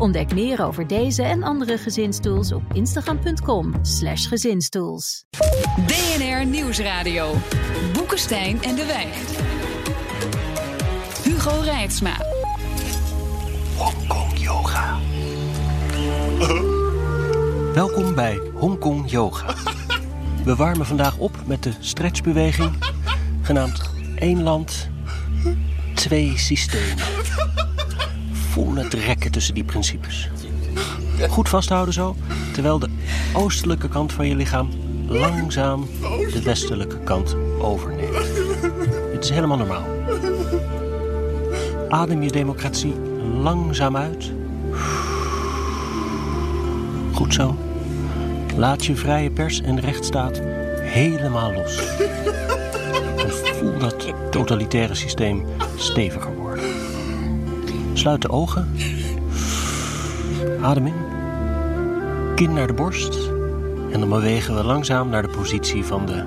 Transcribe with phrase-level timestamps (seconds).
[0.00, 5.24] Ontdek meer over deze en andere gezinstools op instagram.com/slash gezinstools.
[5.86, 7.34] DNR Nieuwsradio.
[7.92, 9.14] Boekenstein en de Wijk.
[11.22, 12.16] Hugo Reitsma.
[13.76, 14.98] Hongkong Yoga.
[17.80, 19.54] Welkom bij Hongkong Yoga.
[20.44, 22.72] We warmen vandaag op met de stretchbeweging
[23.42, 24.88] genaamd één land,
[25.94, 27.04] twee systemen.
[28.50, 30.28] Voel het rekken tussen die principes.
[31.28, 32.16] Goed vasthouden zo,
[32.52, 32.88] terwijl de
[33.32, 34.68] oostelijke kant van je lichaam
[35.08, 35.86] langzaam
[36.32, 38.16] de westelijke kant overneemt.
[39.12, 39.84] Het is helemaal normaal.
[41.88, 42.94] Adem je democratie
[43.42, 44.32] langzaam uit.
[47.12, 47.56] Goed zo.
[48.56, 50.40] Laat je vrije pers en rechtsstaat
[50.80, 51.82] helemaal los.
[53.58, 55.44] Voel dat totalitaire systeem
[55.76, 56.39] steviger.
[58.00, 58.76] Sluit de ogen.
[60.62, 60.94] Adem in.
[62.34, 63.14] Kin naar de borst.
[63.92, 66.24] En dan bewegen we langzaam naar de positie van de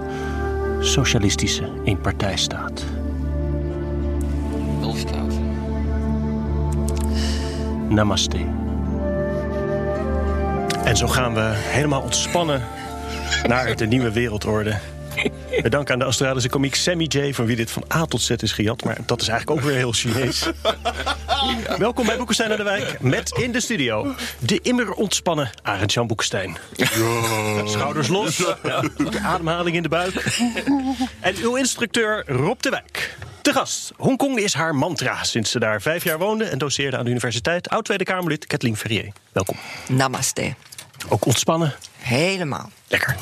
[0.79, 2.85] socialistische eenpartijstaat.
[7.89, 8.37] Namaste.
[10.83, 12.61] En zo gaan we helemaal ontspannen
[13.47, 14.77] naar de nieuwe wereldorde.
[15.61, 17.33] We danken aan de Australische komiek Sammy J...
[17.33, 18.83] van wie dit van A tot Z is gejat.
[18.83, 20.49] Maar dat is eigenlijk ook weer heel Chinees.
[21.77, 23.01] Welkom bij Boekenstein aan de Wijk.
[23.01, 26.57] Met in de studio de immer ontspannen Arend-Jan Boekenstein.
[27.65, 28.35] Schouders los.
[28.35, 30.39] De ademhaling in de buik.
[31.19, 33.17] En uw instructeur Rob de Wijk.
[33.41, 33.91] Te gast.
[33.97, 36.45] Hongkong is haar mantra sinds ze daar vijf jaar woonde...
[36.45, 37.69] en doseerde aan de universiteit.
[37.69, 39.11] Oud-Tweede Kamerlid Kathleen Ferrier.
[39.31, 39.55] Welkom.
[39.87, 40.53] Namaste.
[41.09, 41.73] Ook ontspannen?
[41.97, 42.69] Helemaal.
[42.87, 43.15] Lekker.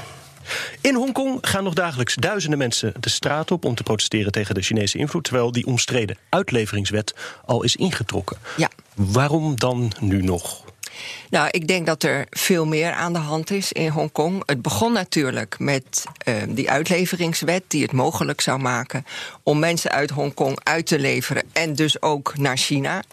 [0.81, 4.61] In Hongkong gaan nog dagelijks duizenden mensen de straat op om te protesteren tegen de
[4.61, 7.15] Chinese invloed, terwijl die omstreden uitleveringswet
[7.45, 8.37] al is ingetrokken.
[8.57, 8.69] Ja.
[8.95, 10.63] Waarom dan nu nog?
[11.29, 14.43] Nou, ik denk dat er veel meer aan de hand is in Hongkong.
[14.45, 19.05] Het begon natuurlijk met uh, die uitleveringswet die het mogelijk zou maken
[19.43, 23.03] om mensen uit Hongkong uit te leveren en dus ook naar China.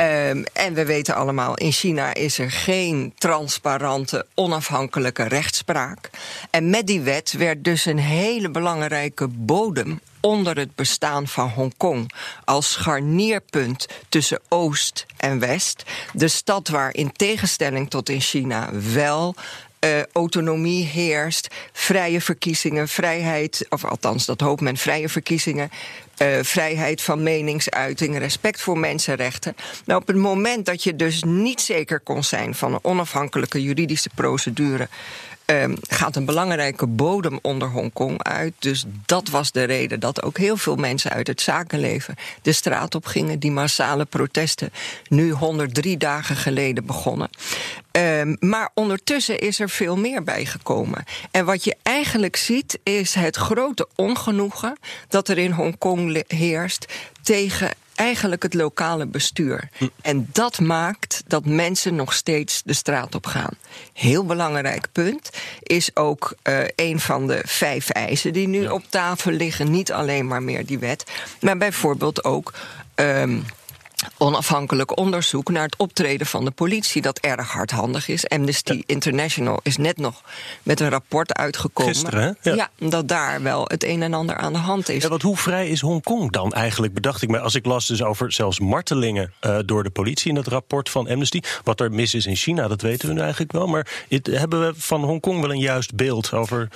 [0.00, 6.10] Um, en we weten allemaal, in China is er geen transparante, onafhankelijke rechtspraak.
[6.50, 12.12] En met die wet werd dus een hele belangrijke bodem onder het bestaan van Hongkong
[12.44, 15.82] als scharnierpunt tussen Oost en West.
[16.12, 19.34] De stad waar in tegenstelling tot in China wel
[19.84, 25.70] uh, autonomie heerst, vrije verkiezingen, vrijheid, of althans dat hoopt men, vrije verkiezingen,
[26.18, 29.56] uh, vrijheid van meningsuiting, respect voor mensenrechten.
[29.84, 34.10] Nou, op het moment dat je dus niet zeker kon zijn van een onafhankelijke juridische
[34.14, 34.88] procedure.
[35.46, 38.52] Um, gaat een belangrijke bodem onder Hongkong uit.
[38.58, 42.94] Dus dat was de reden dat ook heel veel mensen uit het zakenleven de straat
[42.94, 43.38] op gingen.
[43.38, 44.72] Die massale protesten
[45.08, 47.28] nu 103 dagen geleden begonnen.
[47.92, 51.04] Um, maar ondertussen is er veel meer bijgekomen.
[51.30, 54.78] En wat je eigenlijk ziet is het grote ongenoegen
[55.08, 59.68] dat er in Hongkong heerst tegen eigenlijk het lokale bestuur.
[59.76, 59.86] Hm.
[60.02, 63.52] En dat maakt dat mensen nog steeds de straat op gaan.
[63.92, 65.30] Heel belangrijk punt
[65.62, 68.72] is ook uh, een van de vijf eisen die nu ja.
[68.72, 69.70] op tafel liggen.
[69.70, 71.04] Niet alleen maar meer die wet,
[71.40, 72.52] maar bijvoorbeeld ook.
[72.94, 73.44] Um,
[74.18, 78.28] onafhankelijk onderzoek naar het optreden van de politie, dat erg hardhandig is.
[78.28, 80.22] Amnesty International is net nog
[80.62, 81.94] met een rapport uitgekomen.
[81.94, 82.50] Gisteren, hè?
[82.50, 82.56] Ja.
[82.78, 82.88] ja.
[82.88, 85.02] dat daar wel het een en ander aan de hand is.
[85.02, 88.02] Ja, want hoe vrij is Hongkong dan eigenlijk, bedacht ik me, als ik las dus
[88.02, 91.40] over zelfs martelingen uh, door de politie in het rapport van Amnesty.
[91.64, 93.66] Wat er mis is in China, dat weten we nu eigenlijk wel.
[93.66, 96.68] Maar hebben we van Hongkong wel een juist beeld over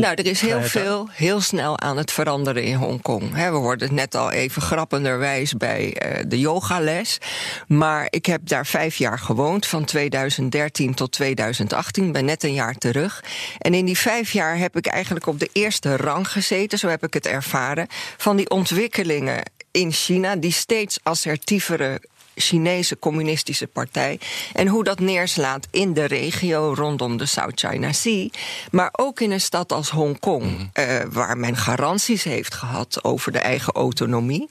[0.00, 3.32] nou, er is heel veel, heel snel aan het veranderen in Hongkong.
[3.34, 7.18] We hoorden het net al even grappenderwijs bij uh, de yogales.
[7.66, 12.12] Maar ik heb daar vijf jaar gewoond, van 2013 tot 2018.
[12.12, 13.24] Ben net een jaar terug.
[13.58, 17.04] En in die vijf jaar heb ik eigenlijk op de eerste rang gezeten, zo heb
[17.04, 17.86] ik het ervaren,
[18.16, 22.00] van die ontwikkelingen in China, die steeds assertievere
[22.34, 24.18] Chinese communistische partij.
[24.52, 28.28] En hoe dat neerslaat in de regio rondom de South China Sea.
[28.70, 33.32] Maar ook in een stad als Hongkong, mm uh, waar men garanties heeft gehad over
[33.32, 34.46] de eigen autonomie.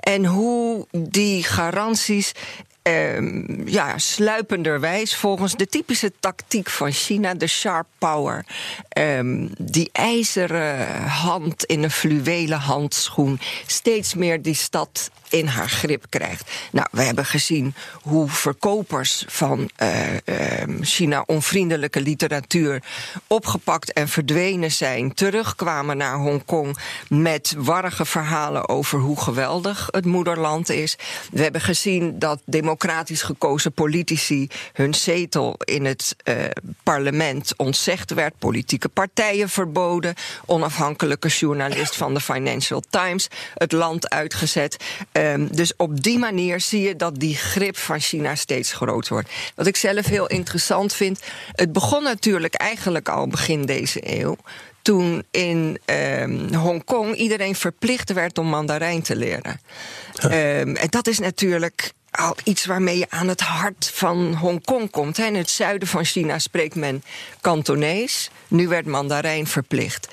[0.00, 2.32] En hoe die garanties
[2.88, 8.44] ehm, ja, sluipenderwijs volgens de typische tactiek van China, de sharp power.
[8.88, 16.04] ehm, die ijzeren hand in een fluwelen handschoen steeds meer die stad in haar grip
[16.08, 16.50] krijgt.
[16.72, 22.82] Nou, we hebben gezien hoe verkopers van eh, ehm, China onvriendelijke literatuur
[23.26, 30.68] opgepakt en verdwenen zijn, terugkwamen naar Hongkong met warrige verhalen over hoe geweldig het moederland
[30.68, 30.96] is.
[31.32, 32.40] We hebben gezien dat
[32.78, 36.34] democratisch gekozen politici hun zetel in het eh,
[36.82, 40.14] parlement ontzegd werd, politieke partijen verboden,
[40.46, 44.76] onafhankelijke journalist van de Financial Times het land uitgezet.
[45.12, 49.30] Ehm, dus op die manier zie je dat die grip van China steeds groter wordt.
[49.54, 51.20] Wat ik zelf heel interessant vind,
[51.52, 54.36] het begon natuurlijk eigenlijk al begin deze eeuw.
[54.82, 59.60] Toen in ehm, Hongkong iedereen verplicht werd om Mandarijn te leren.
[60.18, 65.18] Ehm, en dat is natuurlijk al iets waarmee je aan het hart van Hongkong komt.
[65.18, 67.02] In het zuiden van China spreekt men
[67.40, 68.30] Kantonees.
[68.48, 70.08] Nu werd Mandarijn verplicht.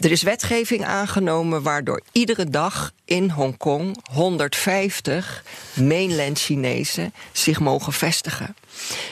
[0.00, 8.54] Er is wetgeving aangenomen waardoor iedere dag in Hongkong 150 mainland Chinezen zich mogen vestigen.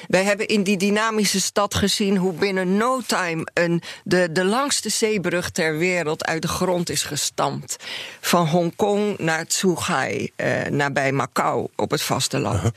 [0.08, 4.88] Wij hebben in die dynamische stad gezien hoe binnen no time een, de, de langste
[4.88, 7.76] zeebrug ter wereld uit de grond is gestampt.
[8.20, 12.70] Van Hongkong naar Zhuhai, eh, nabij Macau op het vasteland.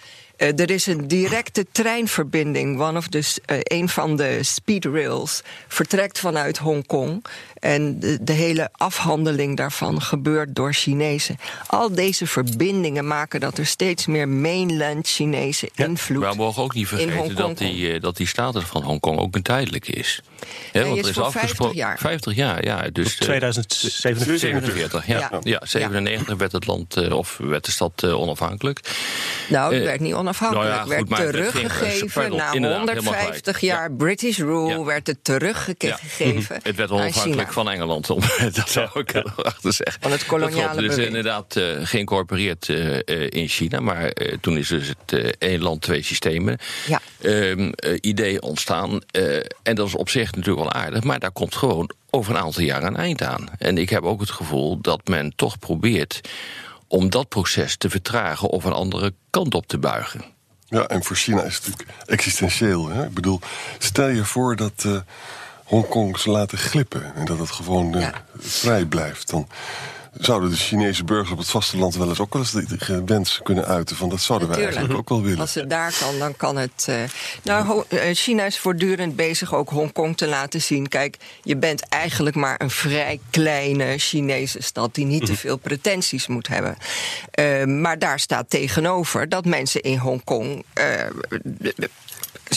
[0.47, 2.79] Er is een directe treinverbinding.
[2.79, 7.25] One of the, eh, een van de speedrails vertrekt vanuit Hongkong.
[7.59, 11.37] En de, de hele afhandeling daarvan gebeurt door Chinezen.
[11.67, 16.73] Al deze verbindingen maken dat er steeds meer mainland Chinese invloed Maar we mogen ook
[16.73, 20.21] niet vergeten dat die, eh, dat die status van Hongkong ook een tijdelijke is.
[20.71, 21.97] Hè, Nee, is voor 50 jaar.
[21.99, 22.87] 50 jaar, ja.
[22.91, 24.39] Dus, eh, 2047.
[24.39, 25.17] 47, ja.
[25.19, 25.39] Ja.
[25.43, 25.59] ja.
[25.63, 28.79] 97 werd het land, eh, of werd de stad eh, onafhankelijk.
[29.49, 30.30] Nou, het Eh, werd niet onafhankelijk.
[30.39, 32.35] Nou ja, werd goed, ging- teruggegeven.
[32.35, 33.77] Na inderdaad, helemaal 150 gelijk.
[33.77, 34.83] jaar British rule Ja.
[34.83, 36.59] werd het teruggegeven.
[36.63, 38.19] Het werd onafhankelijk van Engeland, om,
[38.53, 40.01] dat zou ik er nog achter zeggen.
[40.01, 41.07] Van het koloniale is bewind.
[41.07, 45.61] inderdaad eh, geïncorporeerd eh, eh, in China, maar eh, toen is dus het eh, één
[45.61, 46.57] land, twee systemen
[46.87, 46.99] Ja.
[47.21, 47.69] eh,
[48.01, 49.01] idee ontstaan.
[49.11, 52.41] eh, en dat is op zich natuurlijk wel aardig, maar daar komt gewoon over een
[52.41, 53.47] aantal jaar een eind aan.
[53.57, 56.21] En ik heb ook het gevoel dat men toch probeert
[56.91, 60.21] om dat proces te vertragen of een andere kant op te buigen.
[60.65, 62.89] Ja, en voor China is het natuurlijk existentieel.
[62.89, 63.05] Hè?
[63.05, 63.39] Ik bedoel,
[63.77, 64.95] stel je voor dat eh,
[65.63, 67.15] Hongkong ze laten glippen...
[67.15, 68.13] en dat het gewoon eh, Ja.
[68.37, 69.29] vrij blijft.
[69.29, 69.47] Dan
[70.19, 73.39] zouden de Chinese burgers op het vasteland wel eens ook wel eens de, de wens
[73.43, 73.95] kunnen uiten...
[73.95, 75.39] van dat zouden wij eigenlijk ook wel willen.
[75.39, 76.85] Als het daar kan, dan kan het.
[76.89, 76.95] eh,
[77.43, 80.87] nou, eh, China is voortdurend bezig ook Hongkong te laten zien.
[80.87, 86.27] Kijk, je bent eigenlijk maar een vrij kleine Chinese stad die niet te veel pretenties
[86.27, 86.77] moet hebben.
[87.31, 90.63] Eh, maar daar staat tegenover dat mensen in Hongkong.
[90.73, 90.85] eh,
[91.43, 91.89] de-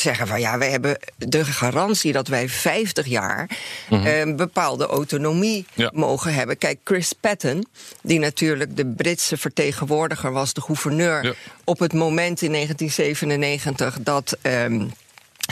[0.04, 3.48] Zeggen van ja, wij hebben de garantie dat wij 50 jaar
[3.90, 5.90] eh, een bepaalde autonomie Ja.
[5.94, 6.58] mogen hebben.
[6.58, 7.68] Kijk, Chris Patten,
[8.02, 11.32] die natuurlijk de Britse vertegenwoordiger was, de gouverneur Ja.
[11.64, 14.36] op het moment in 1997 dat.
[14.42, 14.86] ehm,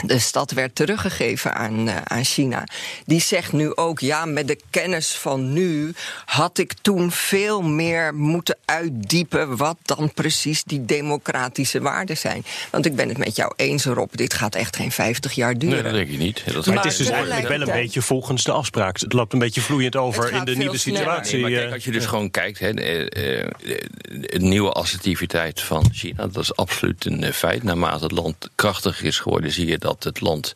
[0.05, 2.63] de stad werd teruggegeven aan, eh, aan China.
[3.05, 5.93] Die zegt nu ook: ja, met de kennis van nu
[6.25, 12.45] had ik toen veel meer moeten uitdiepen wat dan precies die democratische waarden zijn.
[12.71, 15.75] Want ik ben het met jou eens, Rob, dit gaat echt geen 50 jaar duren.
[15.75, 16.43] Nee, dat denk ik niet.
[16.53, 18.99] Dat Maar het is dus eigenlijk wel een beetje volgens de afspraak.
[18.99, 20.99] Het loopt een beetje vloeiend over in de nieuwe sneller.
[20.99, 21.33] situatie.
[21.33, 23.49] Nee, maar eh, kijk, als je dus gewoon kijkt, hè, eh, eh,
[24.31, 27.63] de nieuwe assertiviteit van China, dat is absoluut een eh, feit.
[27.63, 30.53] Naarmate het land krachtiger is geworden, zie je dat het land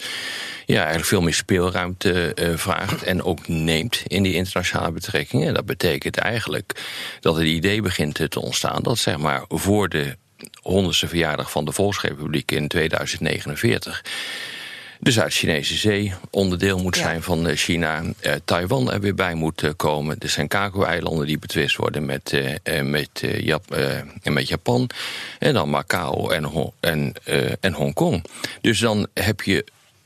[0.65, 5.47] ja, eigenlijk veel meer speelruimte eh, vraagt en ook neemt in die internationale betrekkingen.
[5.47, 6.81] En dat betekent eigenlijk
[7.19, 10.15] dat het idee begint te ontstaan dat zeg maar voor de
[10.61, 14.03] honderdste verjaardag van de Volksrepubliek in 2049
[14.99, 17.01] de Zuid-Chinese Zee onderdeel moet Ja.
[17.01, 18.03] zijn van eh, China.
[18.19, 20.19] Eh, Taiwan er weer bij moet eh, komen.
[20.19, 23.75] De Senkaku-eilanden die betwist worden met, eh, met, Jap-
[24.23, 24.89] met Japan.
[25.39, 27.13] En dan Macau en, Ho- en,
[27.59, 28.23] en Hongkong.
[28.61, 29.65] Dus dan heb je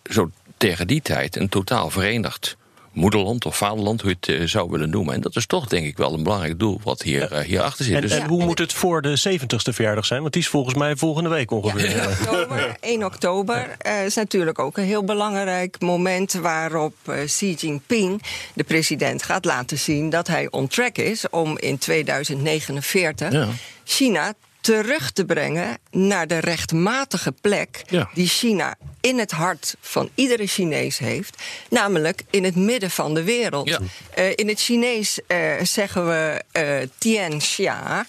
[0.10, 2.58] zo tegen die tijd een totaal verenigd
[2.94, 5.14] moederland of vaderland, hoe je het eh, zou willen noemen.
[5.14, 7.96] En dat is toch denk ik wel een belangrijk doel wat hier, eh, hierachter zit.
[7.96, 10.22] en, Dus en hoe moet het voor de 70ste verjaardag zijn?
[10.22, 11.96] Want die is volgens mij volgende week ongeveer.
[11.96, 17.54] 1 oktober, 1 oktober eh, is natuurlijk ook een heel belangrijk moment waarop eh, Xi
[17.54, 18.22] Jinping,
[18.54, 23.48] de president, gaat laten zien dat hij on track is om in 2049 Ja.
[23.84, 28.10] China terug te brengen naar de rechtmatige plek Ja.
[28.14, 33.24] die China in het hart van iedere Chinees heeft, namelijk in het midden van de
[33.24, 33.68] wereld.
[33.68, 33.80] Ja.
[34.14, 38.06] Eh, in het Chinees eh, zeggen we eh, Tian Xia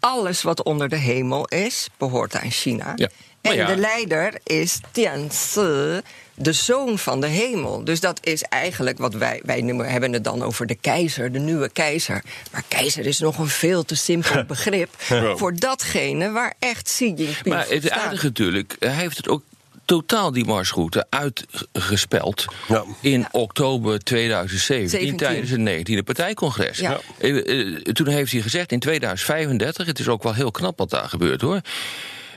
[0.00, 2.92] alles wat onder de hemel is, behoort aan China.
[2.96, 3.08] Ja.
[3.40, 3.66] En ja.
[3.66, 6.00] de leider is Tianzi,
[6.42, 7.84] de zoon van de hemel.
[7.84, 11.38] Dus dat is eigenlijk wat wij, wij noemen, hebben het dan over de keizer, de
[11.38, 12.22] nieuwe keizer.
[12.52, 14.88] Maar keizer is nog een veel te simpel begrip
[15.36, 19.42] voor datgene waar echt Xi Jinping Maar het aardige natuurlijk, hij heeft het ook
[19.84, 22.84] totaal die marsroute uitgespeld Ja.
[23.00, 25.16] in oktober 2017 17.
[25.16, 26.78] tijdens het 19e partijcongres.
[26.78, 27.00] Ja.
[27.18, 30.90] Eh, eh, toen heeft hij gezegd in 2035, het is ook wel heel knap wat
[30.90, 31.60] daar gebeurt hoor.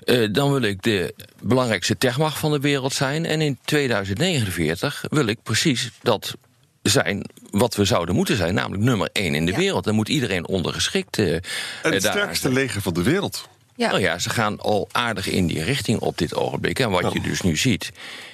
[0.05, 3.25] Eh, dan wil ik de belangrijkste techmacht van de wereld zijn.
[3.25, 6.33] En in 2049 wil ik precies dat
[6.81, 9.57] zijn wat we zouden moeten zijn, namelijk nummer één in de Ja.
[9.57, 9.83] wereld.
[9.83, 11.41] Dan moet iedereen ondergeschikt eh En
[11.81, 12.53] het eh, daar sterkste zijn.
[12.53, 13.48] leger van de wereld.
[13.75, 13.88] Ja.
[13.89, 16.80] Nou ja, ze gaan al aardig in die richting op dit ogenblik.
[16.80, 17.92] En wat je dus nu ziet,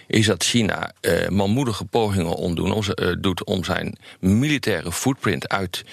[0.08, 5.84] is dat China eh, manmoedige pogingen omdoen, om, eh, doet om zijn militaire footprint uit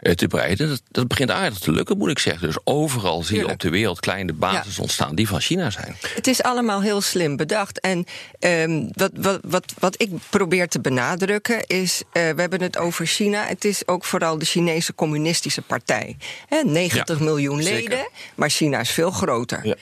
[0.00, 0.68] eh, te breiden.
[0.68, 2.46] Dat, dat begint aardig te lukken, moet ik zeggen.
[2.46, 5.96] Dus overal zie je op de wereld kleine bases ontstaan die van China zijn.
[6.14, 7.80] Het is allemaal heel slim bedacht.
[7.80, 8.04] En
[8.38, 12.02] ehm, wat, wat, wat, wat ik probeer te benadrukken is...
[12.12, 13.46] eh, we hebben het over China.
[13.46, 16.16] Het is ook vooral de Chinese communistische partij.
[16.48, 17.88] Hè, 90 Ja, miljoen zeker.
[17.90, 19.66] leden, maar China is veel groter.
[19.66, 19.76] Ja.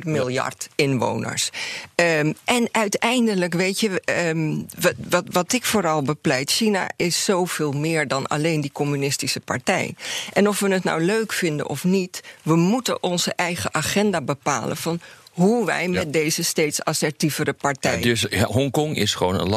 [0.00, 1.50] 1,4 miljard inwoners.
[1.94, 6.50] Ehm, en uiteindelijk, weet je, ehm, wat, wat, wat ik vooral bepleit...
[6.50, 9.94] China is zoveel meer dan alleen die communistische partij.
[10.32, 12.22] En of we het nou leuk vinden of niet...
[12.42, 15.00] we moeten onze eigen agenda bepalen van
[15.32, 18.00] hoe wij met deze steeds assertievere partij...
[18.00, 19.48] Dus Hongkong is gewoon een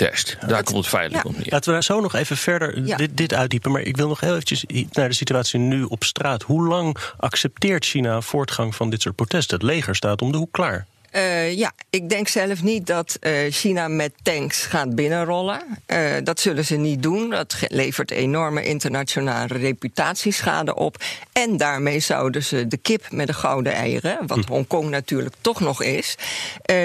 [0.00, 0.48] lakmoestest.
[0.48, 1.30] Daar komt het feitelijk ja.
[1.30, 1.46] op neer.
[1.50, 2.96] Laten we daar zo nog even verder Ja.
[2.96, 3.70] dit, dit uitdiepen.
[3.70, 6.42] Maar ik wil nog heel eventjes naar de situatie nu op straat.
[6.42, 9.56] Hoe lang accepteert China voortgang van dit soort protesten?
[9.56, 10.86] Het leger staat om de hoek klaar.
[11.16, 15.60] Eh, ja, ik denk zelf niet dat eh, China met tanks gaat binnenrollen.
[15.86, 17.30] Eh, dat zullen ze niet doen.
[17.30, 20.96] Dat levert enorme internationale reputatieschade op.
[21.32, 25.82] En daarmee zouden ze de kip met de gouden eieren, wat Hongkong natuurlijk toch nog
[25.82, 26.16] is,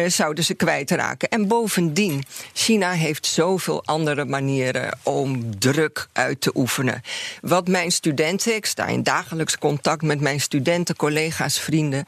[0.08, 1.30] zouden ze kwijtraken.
[1.30, 2.24] En bovendien,
[2.54, 7.02] China heeft zoveel andere manieren om druk uit te oefenen.
[7.42, 12.06] Wat mijn studenten, ik sta in dagelijks contact met mijn studenten, collega's, vrienden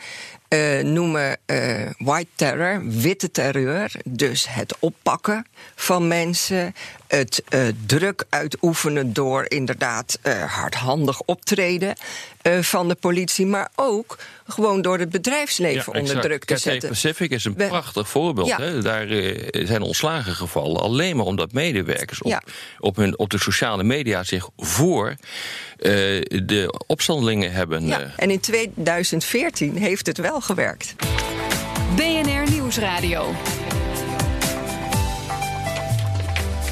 [0.53, 3.91] eh, noemen eh, white terror, witte terreur.
[4.05, 5.45] Dus het oppakken
[5.75, 6.73] van mensen,
[7.15, 11.95] het eh, druk uitoefenen door inderdaad eh, hardhandig optreden
[12.41, 14.17] eh, van de politie, maar ook
[14.47, 16.89] gewoon door het bedrijfsleven onder druk te Cathay zetten.
[16.89, 18.47] Pacific is een We- prachtig voorbeeld.
[18.47, 18.57] Ja.
[18.57, 18.81] Hè?
[18.81, 19.07] Daar
[19.51, 22.41] zijn ontslagen gevallen alleen maar omdat medewerkers op, Ja.
[22.79, 25.91] op, hun, op de sociale media zich voor eh,
[26.45, 27.85] de opstandelingen hebben.
[27.87, 30.95] Ja, en in 2014 heeft het wel gewerkt.
[31.95, 33.33] BNR Nieuwsradio.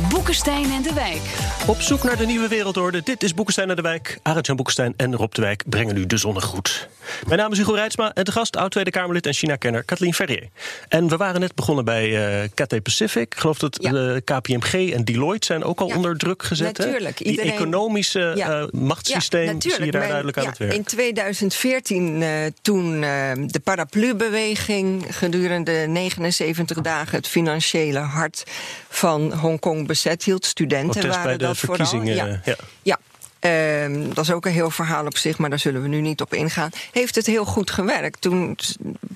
[0.10, 1.22] Boekenstein en de Wijk.
[1.68, 3.02] Op zoek naar de nieuwe wereldorde.
[3.04, 4.20] Dit is Boekenstein naar de Wijk.
[4.24, 6.88] Arend-Jan Boekenstein en Rob de Wijk brengen u de zonnegroet.
[7.28, 10.48] Mijn naam is Hugo Reitsma en de gast, oud-Tweede Kamerlid en China-kenner Kathleen Ferrier.
[10.88, 13.22] En we waren net begonnen bij eh Cathay Pacific.
[13.34, 13.92] Ik geloof dat Ja.
[13.92, 16.78] de KPMG en Deloitte zijn ook al Ja, onder druk gezet.
[16.78, 16.84] hè?
[16.86, 17.18] natuurlijk.
[17.18, 18.50] Die Iedereen- economische Ja.
[18.62, 20.74] eh, machtssysteem zie je daar Mijn- duidelijk aan ja, het werk.
[20.74, 22.30] In 2014, eh,
[22.62, 28.44] toen de paraplu-beweging gedurende 79 dagen het financiële hart
[28.90, 30.46] van Hongkong bezet hield.
[30.46, 32.28] Studenten waren bij de dat verkiezingen, vooral.
[32.28, 32.42] Ja.
[32.44, 32.56] ja.
[32.82, 33.00] ja.
[33.42, 36.22] Ehm, dat is ook een heel verhaal op zich, maar daar zullen we nu niet
[36.22, 36.70] op ingaan.
[36.92, 38.22] Heeft het heel goed gewerkt.
[38.22, 38.58] Toen,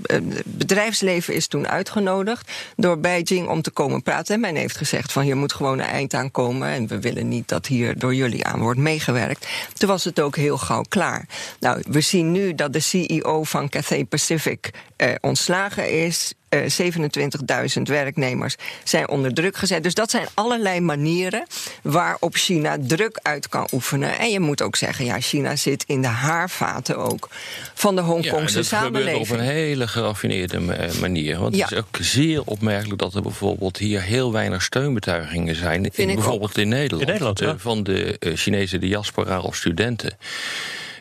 [0.03, 4.35] eh, het bedrijfsleven is toen uitgenodigd door Beijing om te komen praten.
[4.35, 6.69] En men heeft gezegd van hier moet gewoon een eind aan komen.
[6.69, 9.47] En we willen niet dat hier door jullie aan wordt meegewerkt.
[9.73, 11.27] Toen was het ook heel gauw klaar.
[11.59, 16.33] Nou, we zien nu dat de CEO van Cathay Pacific eh, ontslagen is.
[16.63, 19.83] Eh, 27.000 werknemers zijn onder druk gezet.
[19.83, 21.45] Dus dat zijn allerlei manieren
[21.81, 24.17] waarop China druk uit kan oefenen.
[24.19, 27.29] En je moet ook zeggen, ja, China zit in de haarvaten ook
[27.73, 29.39] van de Ja, Hongkongse dat gebeurt op samenleving.
[29.39, 31.39] een hele geraffineerde ma- manier.
[31.39, 31.63] Want Ja.
[31.63, 35.89] het is ook zeer opmerkelijk dat er bijvoorbeeld hier heel weinig steunbetuigingen zijn.
[35.93, 37.01] In, bijvoorbeeld in Nederland.
[37.01, 37.55] In Nederland, eh, ja.
[37.57, 40.17] Van de eh, Chinese diaspora of studenten.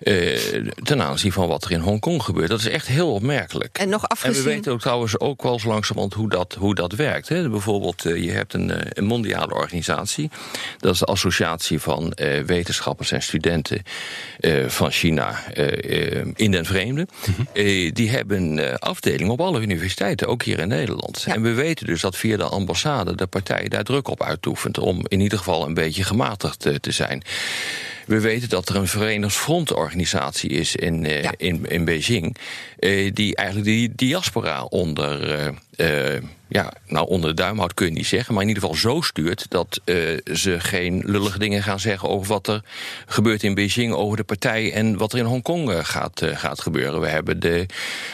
[0.03, 0.39] Eh,
[0.83, 2.49] ten aanzien van wat er in Hongkong gebeurt.
[2.49, 3.79] Dat is echt heel opmerkelijk.
[3.79, 4.43] En nog En afgezien...
[4.45, 7.29] we weten ook trouwens ook wel zo langzamerhand hoe dat, hoe dat werkt.
[7.29, 7.49] Hè.
[7.49, 10.31] Bijvoorbeeld, eh, je hebt een, eh, een mondiale organisatie.
[10.79, 12.13] Dat is de Associatie van
[12.47, 13.83] Wetenschappers en Studenten
[14.67, 15.55] van China
[16.35, 17.07] in den vreemde.
[17.27, 17.93] Mhm.
[17.93, 21.23] Die hebben afdelingen op alle universiteiten, ook hier in Nederland.
[21.27, 21.35] Ja.
[21.35, 24.79] En we weten dus dat via de ambassade de partij daar druk op uitoefent...
[24.79, 27.23] om in ieder geval een beetje gematigd te zijn.
[28.07, 31.33] We weten dat er een Verenigd Front-organisatie is in, eh, Ja.
[31.37, 32.37] in, in Beijing.
[32.79, 35.39] eh, die eigenlijk die diaspora onder,
[35.77, 36.23] eh,
[36.55, 39.01] ja, nou onder de duim houdt kun je niet zeggen, maar in ieder geval zo
[39.01, 42.63] stuurt dat uh, ze geen lullige dingen gaan zeggen over wat er
[43.07, 46.61] gebeurt in Beijing, over de partij en wat er in Hongkong uh, gaat, uh, gaat
[46.61, 47.01] gebeuren.
[47.01, 47.67] We hebben de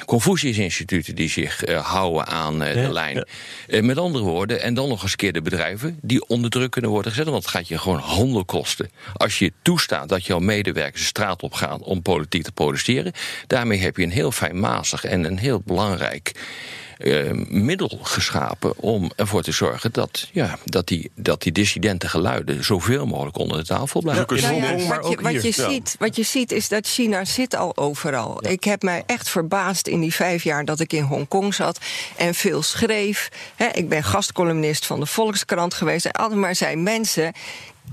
[0.07, 3.25] Confucius-instituten die zich houden aan ja, de lijn.
[3.67, 3.83] Ja.
[3.83, 7.13] met andere woorden, en dan nog eens keer de bedrijven die onder druk kunnen worden
[7.13, 8.91] gezet, want het gaat je gewoon handel kosten.
[9.13, 13.13] Als je toestaat dat jouw medewerkers de straat op gaan om politiek te protesteren,
[13.47, 16.33] daarmee heb je een heel fijnmazig en een heel belangrijk
[17.01, 22.65] uh, middel geschapen om ervoor te zorgen dat, ja, dat, die, dat die dissidente geluiden
[22.65, 24.37] zoveel mogelijk onder de tafel blijven.
[24.37, 27.57] Ja, ja, ja, wat, je, wat, je ziet, wat je ziet is dat China zit
[27.57, 28.47] al overal.
[28.47, 31.79] Ik heb mij echt verbaasd in die vijf jaar dat ik in Hongkong zat
[32.17, 33.29] en veel schreef.
[33.57, 36.07] He, ik ben gastcolumnist van de Volkskrant geweest.
[36.07, 37.33] En altijd maar zijn mensen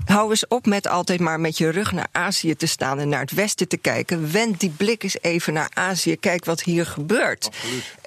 [0.04, 3.20] Hou eens op met altijd maar met je rug naar Azië te staan en naar
[3.20, 4.32] het westen te kijken.
[4.32, 6.16] Wend die blik eens even naar Azië.
[6.16, 7.48] Kijk wat hier gebeurt.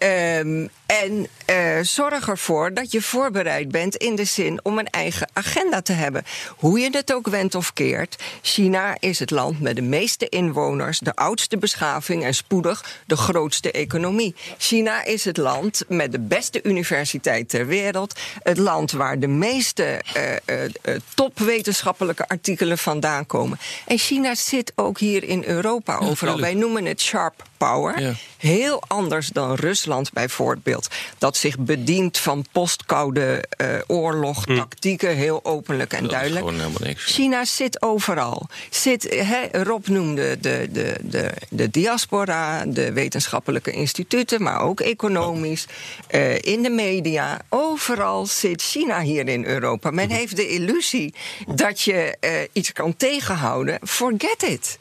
[0.04, 5.30] Um, en uh, zorg ervoor dat je voorbereid bent in de zin om een eigen
[5.34, 6.24] agenda te hebben.
[6.58, 8.24] Hoe je het ook wendt of keert.
[8.42, 13.72] China is het land met de meeste inwoners, de oudste beschaving en spoedig de grootste
[13.72, 14.36] economie.
[14.58, 18.20] China is het land met de beste universiteit ter wereld.
[18.44, 23.60] Het land waar de meeste uh, uh, topwetenschappelijke artikelen vandaan komen.
[23.86, 26.40] En China zit ook hier in Europa overal.
[26.40, 28.02] Wij noemen het sharp power.
[28.02, 28.14] Ja.
[28.38, 30.81] Heel anders dan Rusland bijvoorbeeld.
[31.18, 34.56] Dat zich bedient van postkoude uh, oorlog, hm.
[34.56, 37.00] tactieken, heel openlijk en dat duidelijk.
[37.00, 38.48] China zit overal.
[38.70, 45.66] Zit, he, Rob noemde de, de, de, de diaspora, de wetenschappelijke instituten, maar ook economisch,
[46.12, 47.42] uh, in de media.
[47.50, 49.92] Overal zit China hier in Europa.
[49.92, 51.14] Men heeft de illusie
[51.48, 53.80] dat je uh, iets kan tegenhouden.
[53.84, 54.80] Forget it.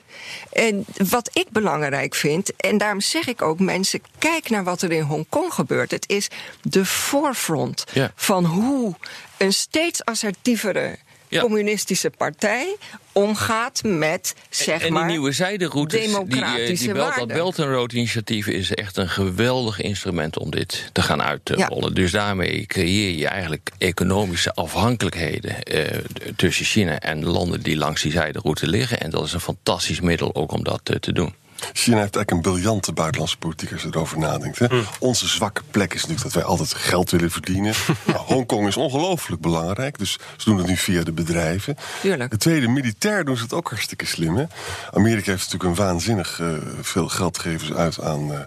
[0.53, 4.93] En wat ik belangrijk vind, en daarom zeg ik ook mensen, kijk naar wat er
[4.93, 5.91] in Hongkong gebeurt.
[5.91, 6.29] Het is
[6.63, 8.13] de voorfront ja.
[8.15, 8.95] van hoe
[9.37, 10.99] een steeds assertievere
[11.31, 11.41] ja.
[11.41, 12.77] communistische partij
[13.13, 17.59] omgaat met zeg en, en maar die nieuwe zijderoutes, democratische die, die Belt, dat Belt
[17.59, 21.89] and Road initiatief is echt een geweldig instrument om dit te gaan uitrollen.
[21.89, 21.95] Ja.
[21.95, 25.99] Dus daarmee creëer je eigenlijk economische afhankelijkheden eh,
[26.37, 29.01] tussen China en landen die langs die zijderoute liggen.
[29.01, 31.35] En dat is een fantastisch middel ook om dat uh, te doen.
[31.73, 34.59] China heeft eigenlijk een briljante buitenlandse politiek als je erover nadenkt.
[34.59, 34.67] Hè?
[34.71, 34.85] Mm.
[34.99, 37.75] Onze zwakke plek is natuurlijk dat wij altijd geld willen verdienen.
[38.07, 41.77] nou, Hongkong is ongelooflijk belangrijk, dus ze doen het nu via de bedrijven.
[42.01, 42.31] Tuurlijk.
[42.31, 44.37] De tweede, militair doen ze het ook hartstikke slim.
[44.37, 44.45] Hè?
[44.93, 46.49] Amerika heeft natuurlijk een waanzinnig uh,
[46.81, 48.39] veel geld gegeven uit aan, uh,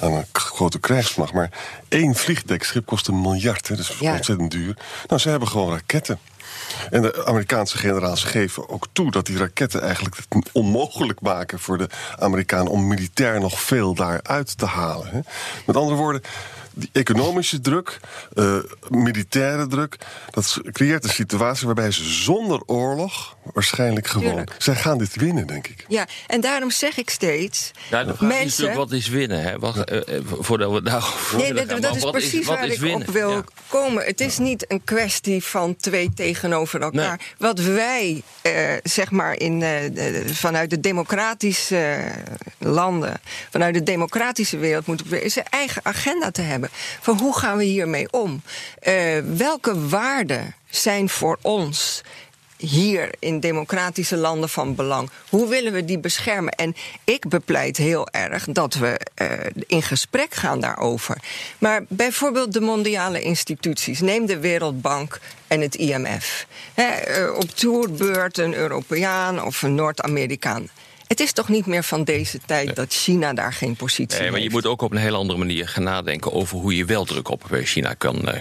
[0.00, 1.32] aan een grote krijgsmacht.
[1.32, 1.50] Maar
[1.88, 3.76] één vliegdekschip kost een miljard, hè?
[3.76, 4.12] dat is ja.
[4.14, 4.76] ontzettend duur.
[5.06, 6.18] Nou, ze hebben gewoon raketten.
[6.90, 11.78] En de Amerikaanse generaals geven ook toe dat die raketten eigenlijk het onmogelijk maken voor
[11.78, 15.08] de Amerikanen om militair nog veel daaruit te halen.
[15.08, 15.20] Hè.
[15.66, 16.22] Met andere woorden,
[16.74, 18.00] die economische druk,
[18.34, 18.56] uh,
[18.88, 19.96] militaire druk,
[20.30, 24.28] dat creëert een situatie waarbij ze zonder oorlog waarschijnlijk gewoon.
[24.28, 24.54] Tuurlijk.
[24.58, 25.84] Zij gaan dit winnen, denk ik.
[25.88, 27.70] Ja, en daarom zeg ik steeds.
[27.90, 29.42] Ja, de vraag mensen, is wat is winnen?
[29.42, 29.58] Hè?
[29.58, 31.14] Wacht, uh, voordat we daar.
[31.36, 33.08] Nee, dat, dat, dat is precies is, waar ik winnen?
[33.08, 33.44] op wil ja.
[33.68, 34.04] komen.
[34.04, 37.16] Het is niet een kwestie van twee tegenover elkaar.
[37.18, 37.28] Nee.
[37.38, 42.12] Wat wij, uh, zeg maar, in, de, vanuit de democratische
[42.58, 46.61] landen, vanuit de democratische wereld moeten proberen, is een eigen agenda te hebben.
[47.00, 48.42] Van hoe gaan we hiermee om?
[49.36, 52.02] welke waarden zijn voor ons
[52.62, 55.10] hier in democratische landen van belang.
[55.28, 56.52] Hoe willen we die beschermen?
[56.52, 59.28] En ik bepleit heel erg dat we uh,
[59.66, 61.16] in gesprek gaan daarover.
[61.58, 66.46] Maar bijvoorbeeld de mondiale instituties, neem de Wereldbank en het IMF.
[66.74, 70.68] He, uh, op toerbeurt een Europeaan of een Noord-Amerikaan.
[71.12, 72.74] Het is toch niet meer van deze tijd nee.
[72.74, 74.32] dat China daar geen positie nee, heeft.
[74.32, 77.04] Maar je moet ook op een hele andere manier gaan nadenken over hoe je wel
[77.04, 78.34] druk op China kan, uh,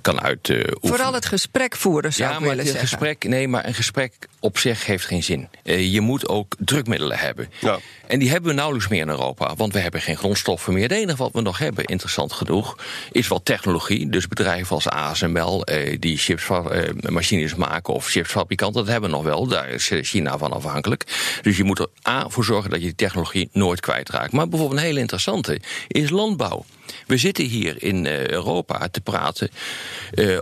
[0.00, 0.78] kan uitoefenen.
[0.80, 2.88] Vooral het gesprek voeren, zou ja, ik willen maar zeggen.
[2.88, 5.48] Gesprek, nee, maar een gesprek op zich heeft geen zin.
[5.64, 7.50] Uh, je moet ook drukmiddelen hebben.
[7.60, 7.78] Ja.
[8.06, 10.82] En die hebben we nauwelijks meer in Europa, want we hebben geen grondstoffen meer.
[10.82, 12.78] Het enige wat we nog hebben, interessant genoeg,
[13.12, 14.08] is wat technologie.
[14.08, 19.24] Dus bedrijven als ASML, eh, die chips, eh, maken of chipsfabrikanten, dat hebben we nog
[19.24, 19.46] wel.
[19.46, 21.04] Daar is China van afhankelijk.
[21.42, 24.32] Dus je moet er A voor zorgen dat je die technologie nooit kwijtraakt.
[24.32, 26.64] Maar bijvoorbeeld een hele interessante is landbouw.
[27.06, 29.50] We zitten hier in Europa te praten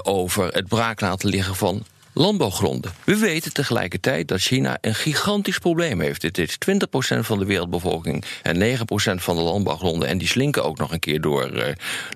[0.03, 1.85] over het braak laten liggen van
[2.17, 2.93] landbouwgronden.
[3.05, 6.23] We weten tegelijkertijd dat China een gigantisch probleem heeft.
[6.23, 8.81] Het is 20% van de wereldbevolking en 9%
[9.15, 10.09] van de landbouwgronden.
[10.09, 11.65] En die slinken ook nog een keer door, uh,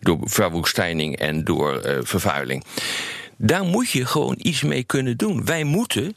[0.01, 2.65] door verwoestijning en door uh, vervuiling.
[3.37, 5.45] Daar moet je gewoon iets mee kunnen doen.
[5.45, 6.15] Wij moeten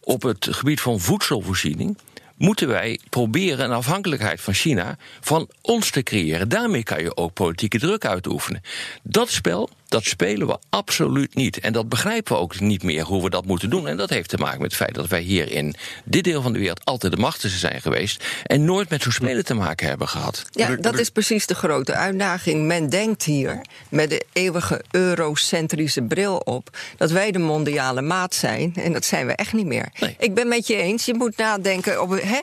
[0.00, 1.98] op het gebied van voedselvoorziening
[2.36, 6.48] moeten wij proberen een afhankelijkheid van China van ons te creëren.
[6.48, 8.62] Daarmee kan je ook politieke druk uitoefenen.
[9.02, 11.58] Dat spel, dat spelen we absoluut niet.
[11.58, 13.88] En dat begrijpen we ook niet meer hoe we dat moeten doen.
[13.88, 16.52] En dat heeft te maken met het feit dat wij hier in dit deel van
[16.52, 18.24] de wereld altijd de machtigste zijn geweest.
[18.44, 20.44] En nooit met zo'n spelen te maken hebben gehad.
[20.50, 22.66] Ja, dat is precies de grote uitdaging.
[22.66, 28.72] Men denkt hier met de eeuwige eurocentrische bril op dat wij de mondiale maat zijn.
[28.76, 29.88] En dat zijn we echt niet meer.
[29.98, 30.16] Nee.
[30.18, 31.04] Ik ben met je eens.
[31.04, 32.10] Je moet nadenken op.
[32.22, 32.38] Hè,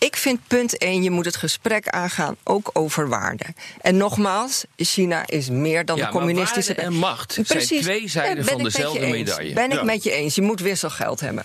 [0.00, 3.54] ik vind punt 1, je moet het gesprek aangaan, ook over waarden.
[3.80, 6.74] En nogmaals, China is meer dan Ja, de maar communistische...
[6.74, 9.54] waarde en macht zijn twee zijden ben van dezelfde medaille.
[9.54, 9.82] Ben ik Ja.
[9.82, 10.34] met je eens.
[10.34, 11.44] Je moet wisselgeld hebben.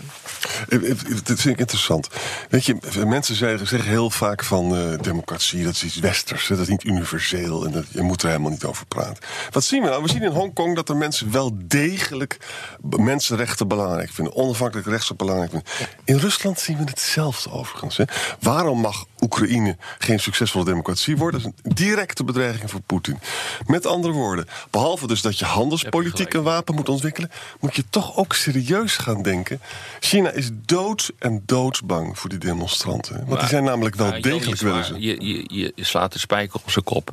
[0.69, 2.07] Eh, eh, Dat vind ik interessant.
[2.49, 6.59] Weet je, mensen zeggen, zeggen heel vaak van eh, democratie, dat is iets westers, dat
[6.59, 9.23] is niet universeel en dat, je moet er helemaal niet over praten.
[9.51, 10.03] Wat zien we nou?
[10.03, 12.37] We zien in Hongkong dat er mensen wel degelijk
[12.81, 15.69] mensenrechten belangrijk vinden, onafhankelijk rechten belangrijk vinden.
[16.03, 17.97] In Rusland zien we hetzelfde overigens.
[17.97, 18.03] Hè.
[18.45, 21.41] Waarom mag Oekraïne geen succesvolle democratie worden?
[21.41, 23.19] Dat is een directe bedreiging voor Poetin.
[23.65, 28.17] Met andere woorden, behalve dus dat je handelspolitiek een wapen moet ontwikkelen, moet je toch
[28.17, 29.62] ook serieus gaan denken.
[29.99, 33.25] China is dood en doodsbang voor die demonstranten.
[33.27, 34.99] Want die zijn namelijk wel degelijk willen ze.
[34.99, 37.12] Je, je, je slaat de spijker op zijn kop.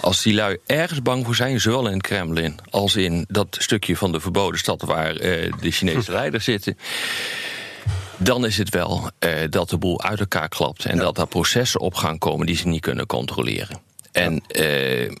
[0.00, 3.96] Als die lui ergens bang voor zijn, zowel in het Kremlin als in dat stukje
[3.96, 6.78] van de verboden stad waar eh, de Chinese leiders zitten.
[8.16, 11.80] Dan is het wel eh, dat de boel uit elkaar klapt en dat daar processen
[11.80, 13.80] op gaan komen die ze niet kunnen controleren.
[14.12, 15.12] En eh,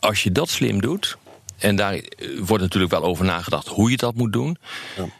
[0.00, 1.16] als je dat slim doet,
[1.66, 4.58] en daar eh, wordt natuurlijk wel over nagedacht hoe je dat moet doen,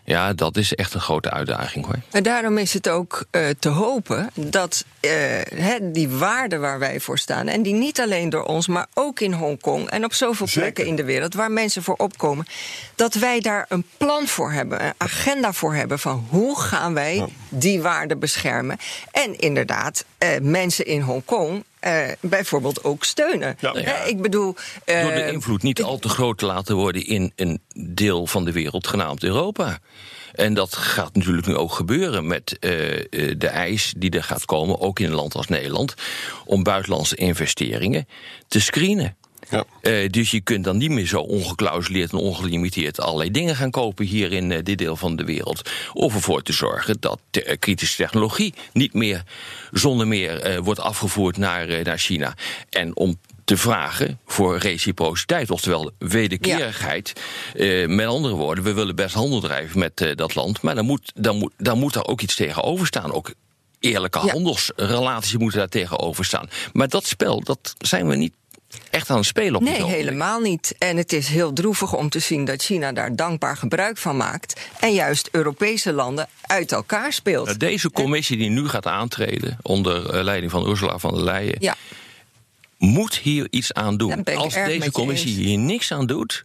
[0.04, 1.98] ja, dat is echt een grote uitdaging hoor.
[2.10, 5.10] En daarom is het ook eh, te hopen dat eh,
[5.54, 9.20] hè, die waarden waar wij voor staan, en die niet alleen door ons, maar ook
[9.20, 10.62] in Hongkong en op zoveel Zeker.
[10.62, 12.46] plekken in de wereld waar mensen voor opkomen,
[12.94, 17.24] dat wij daar een plan voor hebben, een agenda voor hebben van hoe gaan wij
[17.48, 18.78] die waarden beschermen.
[19.10, 21.64] En inderdaad, eh, mensen in Hongkong.
[21.86, 23.56] Eh, bijvoorbeeld ook steunen.
[23.60, 24.02] Ja.
[24.04, 24.54] Ik bedoel.
[24.84, 28.44] eh, Door de invloed niet al te groot te laten worden in een deel van
[28.44, 29.78] de wereld genaamd Europa.
[30.32, 33.04] En dat gaat natuurlijk nu ook gebeuren met eh, eh,
[33.38, 35.94] de eis die er gaat komen, ook in een land als Nederland,
[36.44, 38.08] om buitenlandse investeringen
[38.48, 39.16] te screenen.
[39.50, 39.64] Ja.
[39.80, 44.04] Eh, dus je kunt dan niet meer zo ongeklausuleerd en ongelimiteerd allerlei dingen gaan kopen
[44.04, 45.70] hier in eh, dit deel van de wereld.
[45.92, 49.22] Of ervoor te zorgen dat de, eh, kritische technologie niet meer
[49.72, 52.34] zonder meer wordt afgevoerd naar, naar China.
[52.70, 57.12] En om te vragen voor reciprociteit, oftewel wederkerigheid.
[57.86, 61.36] Met andere woorden, we willen best handel drijven met dat land, maar dan moet, dan,
[61.36, 63.12] moet, dan moet daar ook iets tegenover staan.
[63.12, 63.32] Ook
[63.80, 64.32] eerlijke Ja.
[64.32, 66.48] handelsrelaties moeten daar tegenover staan.
[66.72, 68.32] Maar dat spel, dat zijn we niet
[68.90, 70.74] echt aan het spelen op Nee, helemaal niet.
[70.78, 74.60] En het is heel droevig om te zien dat China daar dankbaar gebruik van maakt.
[74.80, 77.46] En juist Europese landen uit elkaar speelt.
[77.46, 81.56] Nou, Deze commissie die nu gaat aantreden onder eh, leiding van Ursula von der Leyen,
[81.58, 81.74] Ja,
[82.78, 84.24] moet hier iets aan doen.
[84.24, 85.46] Als deze commissie eens.
[85.46, 86.44] hier niks aan doet,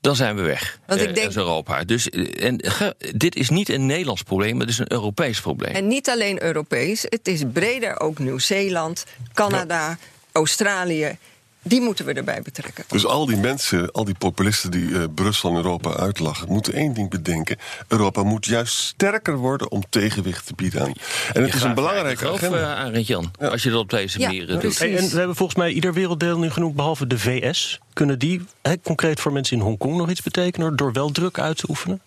[0.00, 0.78] dan zijn we weg.
[0.86, 1.84] Want ik eh, denk- als Europa.
[1.84, 5.40] Dus eh, en, ge- dit is niet een Nederlands probleem, maar het is een Europees
[5.40, 5.74] probleem.
[5.74, 9.98] en niet alleen Europees, het is breder ook Nieuw-Zeeland, Canada,
[10.32, 11.16] Australië.
[11.64, 12.84] Die moeten we erbij betrekken.
[12.88, 16.94] Dus al die mensen, al die populisten die eh, Brussel en Europa uitlachen, moeten één
[16.94, 17.56] ding bedenken.
[17.88, 20.92] Europa moet juist sterker worden om tegenwicht te bieden aan.
[21.32, 22.58] En het Je is een belangrijke agenda.
[22.58, 24.58] eh, Arend Jan, als je dat op deze Ja, manier eh, doet.
[24.58, 24.78] precies.
[24.78, 27.78] Hey, en we hebben volgens mij ieder werelddeel nu genoemd, behalve de VS.
[27.92, 31.56] Kunnen die hè, concreet voor mensen in Hongkong nog iets betekenen door wel druk uit
[31.56, 32.00] te oefenen?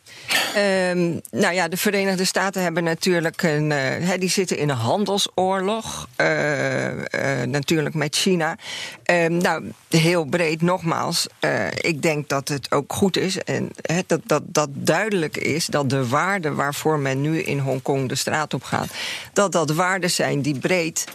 [0.56, 3.72] Ehm, nou ja, de Verenigde Staten hebben natuurlijk een.
[3.72, 6.08] eh, die zitten in een handelsoorlog.
[6.16, 8.58] eh, eh, natuurlijk met China.
[9.04, 11.28] Ehm, nou, heel breed nogmaals.
[11.76, 13.38] ik denk dat het ook goed is.
[13.38, 13.72] En
[14.08, 18.54] dat, dat, dat duidelijk is dat de waarden waarvoor men nu in Hongkong de straat
[18.54, 18.88] op gaat.
[19.34, 21.06] dat dat waarden zijn die breed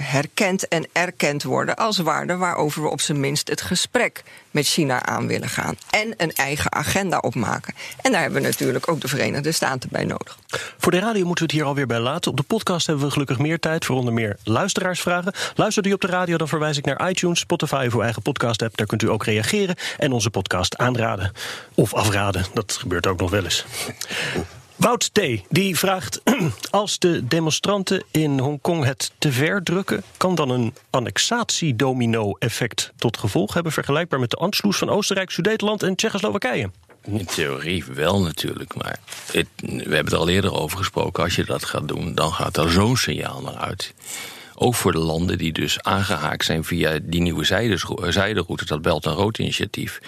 [0.00, 1.76] herkend en erkend worden.
[1.76, 5.76] als waarden waarover we op zijn minst het gesprek met China aan willen gaan.
[5.90, 7.74] En een eigen agenda opmaken.
[8.02, 10.38] En daar hebben we natuurlijk ook de Verenigde Staten bij nodig.
[10.78, 12.30] Voor de radio moeten we het hier alweer bij laten.
[12.30, 15.32] Op de podcast hebben we gelukkig meer tijd voor onder meer luisteraarsvragen.
[15.54, 18.62] Luistert u op de radio, dan verwijs ik naar iTunes, Spotify of uw eigen podcast
[18.62, 18.76] app.
[18.76, 21.32] Daar kunt u ook reageren en onze podcast aanraden.
[21.74, 23.64] Of afraden, dat gebeurt ook nog wel eens.
[24.76, 25.20] Wout T.
[25.48, 26.22] die vraagt:
[26.70, 33.54] Als de demonstranten in Hongkong het te ver drukken, kan dan een annexatiedomino-effect tot gevolg
[33.54, 36.70] hebben, vergelijkbaar met de Anschluss van Oostenrijk, Sudetenland en Tsjechoslowakije?
[37.12, 38.98] In theorie wel natuurlijk, maar
[39.32, 41.22] we hebben het al eerder over gesproken.
[41.22, 43.94] Als je dat gaat doen, dan gaat er zo'n signaal naar uit.
[44.54, 47.44] ook voor de landen die dus aangehaakt zijn via die nieuwe
[48.08, 50.00] zijderoute, dat Belt en Rood initiatief,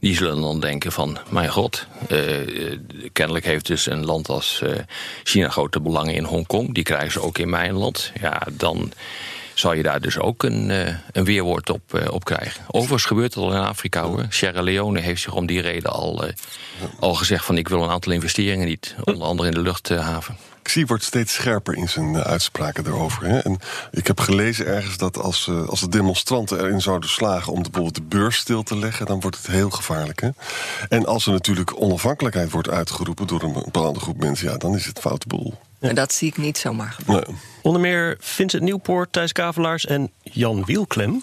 [0.00, 2.78] die zullen dan denken van, mijn god, uh,
[3.12, 4.70] kennelijk heeft dus een land als uh,
[5.22, 8.12] China grote belangen in Hongkong, die krijgen ze ook in mijn land.
[8.20, 8.92] Ja, dan
[9.54, 12.64] zal je daar dus ook een, uh, een weerwoord op, uh, op krijgen.
[12.66, 14.26] Overigens gebeurt het al in Afrika hoor.
[14.28, 16.30] Sierra Leone heeft zich om die reden al, uh,
[16.98, 20.36] al gezegd van ik wil een aantal investeringen niet, onder andere in de luchthaven.
[20.62, 23.24] Xi wordt steeds scherper in zijn uitspraken daarover.
[23.24, 23.38] Hè?
[23.38, 23.58] En
[23.90, 28.02] ik heb gelezen ergens dat als, als de demonstranten erin zouden slagen om bijvoorbeeld de
[28.02, 30.20] beurs stil te leggen, dan wordt het heel gevaarlijk.
[30.20, 30.28] Hè?
[30.88, 34.86] En als er natuurlijk onafhankelijkheid wordt uitgeroepen door een bepaalde groep mensen, ja, dan is
[34.86, 35.54] het foute boel.
[35.88, 37.30] En dat zie ik niet zomaar gebeuren.
[37.30, 37.40] Nee.
[37.62, 41.22] Onder meer Vincent Nieuwpoort, Thijs Kavelaars en Jan Wielklem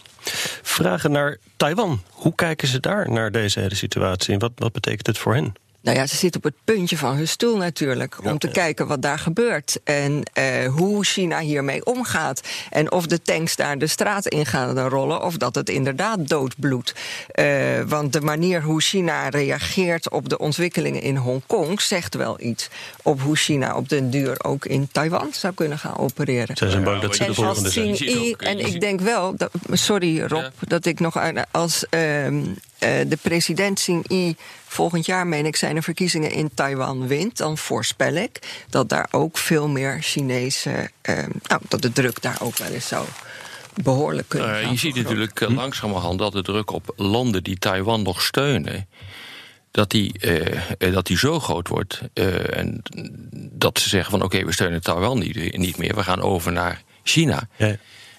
[0.61, 2.01] vragen naar Taiwan.
[2.09, 5.53] Hoe kijken ze daar naar deze hele situatie en wat, wat betekent het voor hen?
[5.81, 8.25] Nou ja, ze zit op het puntje van hun stoel natuurlijk.
[8.25, 9.79] Om te kijken wat daar gebeurt.
[9.83, 12.41] En uh, hoe China hiermee omgaat.
[12.69, 15.23] En of de tanks daar de straat in gaan rollen.
[15.23, 16.93] Of dat het inderdaad doodbloedt.
[17.35, 17.45] Uh,
[17.87, 21.81] want de manier hoe China reageert op de ontwikkelingen in Hongkong.
[21.81, 22.69] zegt wel iets.
[23.01, 26.57] Op hoe China op den duur ook in Taiwan zou kunnen gaan opereren.
[26.57, 28.35] Ze zijn bang dat ze de volgende zijn.
[28.37, 29.35] En ik denk wel.
[29.35, 30.51] Dat, sorry Rob, ja.
[30.59, 31.17] dat ik nog
[31.51, 31.85] als.
[31.89, 31.99] Uh,
[33.07, 34.35] de president Xi
[34.71, 39.07] volgend jaar, meen ik, zijn er verkiezingen in Taiwan wint, dan voorspel ik dat daar
[39.11, 40.89] ook veel meer Chinese.
[41.09, 43.07] Uh, nou, dat de druk daar ook wel eens zou
[43.83, 44.61] behoorlijk kunnen.
[44.61, 48.87] Uh, je ziet natuurlijk uh, langzamerhand dat de druk op landen die Taiwan nog steunen.
[49.71, 50.13] Dat die,
[50.77, 52.01] uh, dat die zo groot wordt.
[52.53, 52.81] en
[53.51, 55.95] dat ze zeggen van oké, we steunen Taiwan niet, niet meer.
[55.95, 57.47] We gaan over naar China.
[57.57, 57.75] Ja.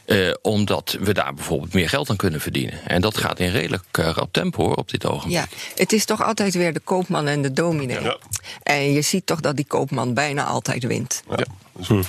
[0.06, 2.84] Uh, omdat we daar bijvoorbeeld meer geld aan kunnen verdienen.
[2.86, 5.32] En dat gaat in redelijk uh, rap tempo hoor, op dit ogenblik.
[5.32, 8.00] Ja, het is toch altijd weer de koopman en de dominee.
[8.00, 8.16] Ja.
[8.62, 11.22] En je ziet toch dat die koopman bijna altijd wint.
[11.36, 11.44] Ja.
[11.86, 12.02] Hm.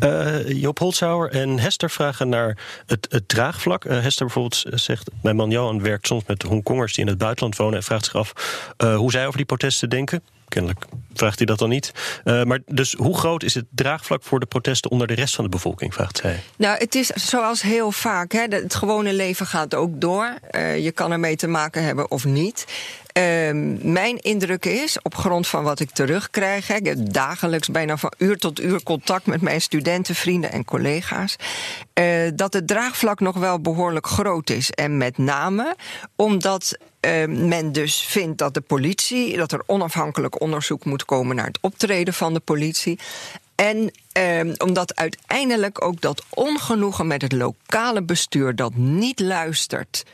[0.00, 3.84] Uh, Joop Holzhauer en Hester vragen naar het, het draagvlak.
[3.84, 7.56] Uh, Hester bijvoorbeeld zegt: Mijn man Johan werkt soms met Hongkongers die in het buitenland
[7.56, 7.76] wonen.
[7.76, 8.32] en vraagt zich af
[8.78, 10.22] uh, hoe zij over die protesten denken.
[10.52, 10.84] Kennelijk
[11.14, 11.92] vraagt hij dat dan niet.
[12.24, 15.44] Uh, maar dus hoe groot is het draagvlak voor de protesten onder de rest van
[15.44, 16.40] de bevolking, vraagt zij.
[16.56, 18.32] Nou, het is zoals heel vaak.
[18.32, 20.34] Hè, het gewone leven gaat ook door.
[20.50, 22.66] Uh, je kan ermee te maken hebben of niet.
[23.18, 23.22] Uh,
[23.82, 28.38] mijn indruk is, op grond van wat ik terugkrijg, ik heb dagelijks bijna van uur
[28.38, 31.36] tot uur contact met mijn studenten, vrienden en collega's,
[31.94, 34.70] uh, dat het draagvlak nog wel behoorlijk groot is.
[34.70, 35.76] En met name
[36.16, 41.46] omdat uh, men dus vindt dat de politie, dat er onafhankelijk onderzoek moet komen naar
[41.46, 42.98] het optreden van de politie.
[43.54, 50.04] En eh, omdat uiteindelijk ook dat ongenoegen met het lokale bestuur dat niet luistert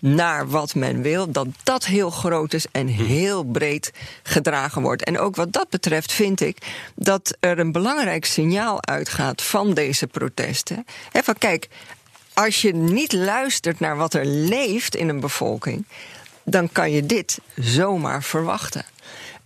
[0.00, 5.04] naar wat men wil, dat dat heel groot is en heel breed gedragen wordt.
[5.04, 6.58] En ook wat dat betreft vind ik
[6.94, 10.84] dat er een belangrijk signaal uitgaat van deze protesten.
[11.12, 11.68] He, van kijk,
[12.34, 15.86] als je niet luistert naar wat er leeft in een bevolking,
[16.44, 18.84] dan kan je dit zomaar verwachten.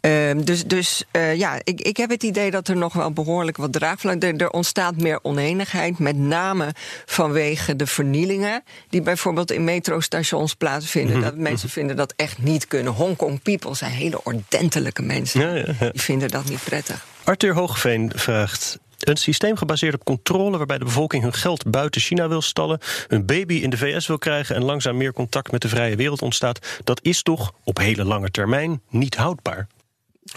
[0.01, 3.57] Uh, dus dus uh, ja, ik, ik heb het idee dat er nog wel behoorlijk
[3.57, 4.23] wat draagvlak...
[4.23, 6.75] Er, er ontstaat meer oneenigheid, met name
[7.07, 8.63] vanwege de vernielingen...
[8.89, 11.17] die bijvoorbeeld in metrostations plaatsvinden.
[11.17, 11.31] Mm -hmm.
[11.31, 12.93] Dat mensen vinden dat echt niet kunnen.
[12.93, 15.41] Hongkong people zijn hele ordentelijke mensen.
[15.41, 15.91] Ja, ja, ja.
[15.91, 17.07] Die vinden dat niet prettig.
[17.25, 18.79] Arthur Hoogveen vraagt...
[19.01, 23.27] Een systeem gebaseerd op controle waarbij de bevolking hun geld buiten China wil stallen, een
[23.27, 26.81] baby in de VS wil krijgen en langzaam meer contact met de vrije wereld ontstaat,
[26.85, 29.67] dat is toch op hele lange termijn niet houdbaar.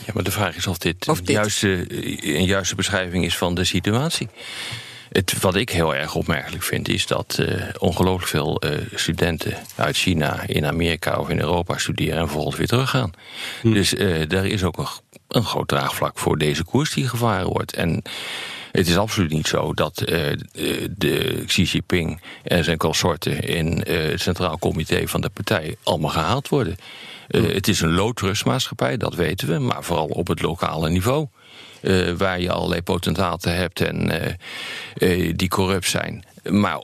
[0.06, 1.30] Ja, maar de vraag is of dit, of dit.
[1.30, 1.86] Juiste,
[2.36, 4.30] een juiste beschrijving is van de situatie.
[5.10, 9.98] Het, wat ik heel erg opmerkelijk vind, is dat uh, ongelooflijk veel uh, studenten uit
[9.98, 13.12] China in Amerika of in Europa studeren en vervolgens weer teruggaan.
[13.62, 13.74] Hm.
[13.74, 14.88] Dus uh, daar is ook een,
[15.28, 17.74] een groot draagvlak voor deze koers die gevaren wordt.
[17.74, 18.04] En
[18.74, 24.60] het is absoluut niet zo dat de Xi Jinping en zijn consorten in het Centraal
[24.60, 26.78] Comité van de partij allemaal gehaald worden.
[27.30, 31.28] Uh, het is een low-trust-maatschappij, dat weten we, maar vooral op het lokale niveau.
[32.18, 34.12] Waar je allerlei potentaten hebt en
[35.36, 36.24] die corrupt zijn.
[36.44, 36.84] Maar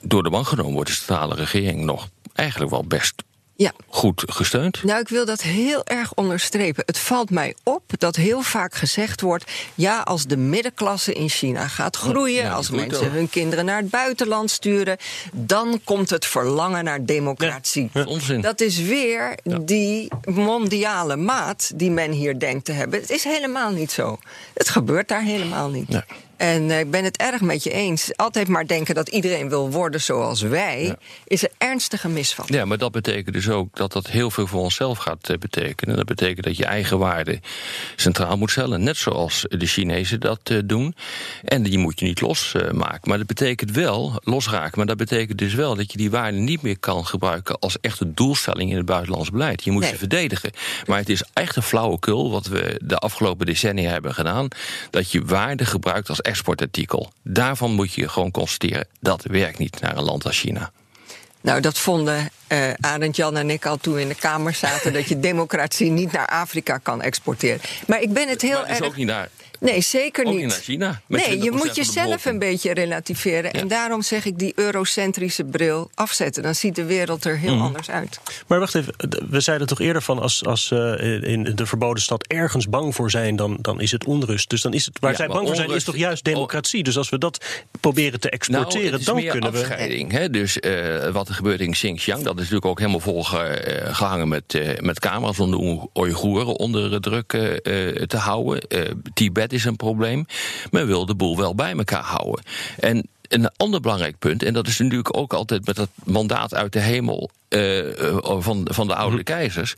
[0.00, 3.22] door de bank genomen wordt de centrale regering nog eigenlijk wel best
[3.56, 3.72] ja.
[3.88, 4.82] goed gesteund.
[4.82, 6.82] Nou, ik wil dat heel erg onderstrepen.
[6.86, 11.68] Het valt mij op dat heel vaak gezegd wordt: ja, als de middenklasse in China
[11.68, 13.12] gaat groeien, ja, als mensen ook.
[13.12, 14.96] hun kinderen naar het buitenland sturen,
[15.32, 17.90] dan komt het verlangen naar democratie.
[17.92, 18.40] Ja, onzin.
[18.40, 23.00] Dat is weer die mondiale maat die men hier denkt te hebben.
[23.00, 24.18] Het is helemaal niet zo.
[24.54, 26.00] Het gebeurt daar helemaal niet.
[26.36, 28.16] En eh, ik ben het erg met je eens.
[28.16, 32.48] Altijd maar denken dat iedereen wil worden zoals wij, is er ernstige misvat.
[32.48, 35.96] Ja, maar dat betekent dus ook dat dat heel veel voor onszelf gaat eh, betekenen.
[35.96, 37.40] Dat betekent dat je eigen waarde
[37.96, 40.94] centraal moet stellen, net zoals de Chinezen dat eh, doen.
[41.44, 43.08] En die moet je niet losmaken.
[43.08, 46.62] maar dat betekent wel, losraken, maar dat betekent dus wel dat je die waarden niet
[46.62, 49.64] meer kan gebruiken als echte doelstelling in het buitenlands beleid.
[49.64, 50.50] Je moet ze verdedigen.
[50.86, 54.48] Maar het is echt een flauwekul wat we de afgelopen decennia hebben gedaan.
[54.90, 57.12] Dat je waarde gebruikt als exportartikel.
[57.22, 60.70] Daarvan moet je gewoon constateren, dat werkt niet naar een land als China.
[61.40, 64.92] Nou, dat vonden uh, Arend Jan en ik al toen we in de Kamer zaten...
[64.92, 67.60] dat je democratie niet naar Afrika kan exporteren.
[67.86, 68.86] Maar ik ben het heel maar het is erg...
[68.86, 69.28] ook niet naar
[69.60, 70.46] Nee, zeker ook niet.
[70.46, 71.00] naar China.
[71.06, 73.52] Nee, je 20% moet jezelf een beetje relativeren.
[73.52, 76.42] En daarom zeg ik die eurocentrische bril afzetten.
[76.42, 78.20] Dan ziet de wereld er heel anders uit.
[78.46, 78.94] Maar wacht even,
[79.28, 83.10] we zeiden toch eerder van als, als uh, in de verboden stad ergens bang voor
[83.10, 84.50] zijn, dan, dan is het onrust.
[84.50, 86.82] Dus dan is het waar Ja, zij bang voor zijn, is toch juist democratie.
[86.82, 87.44] Dus als we dat
[87.80, 89.58] proberen te exporteren, nou, het is dan meer kunnen we.
[89.58, 90.12] afscheiding.
[90.12, 90.30] Hè?
[90.30, 94.78] Dus eh, wat er gebeurt in Xinjiang, dat is natuurlijk ook helemaal volgehangen met, eh,
[94.80, 98.60] met camera's om de Oe- Oeigoeren onder druk eh, eh, te houden.
[98.60, 98.90] Eh,
[99.52, 100.26] Is een probleem.
[100.70, 102.44] Men wil de boel wel bij elkaar houden.
[102.78, 106.72] En een ander belangrijk punt, en dat is natuurlijk ook altijd met dat mandaat uit
[106.72, 109.74] de hemel eh, eh, van, van de oude keizers.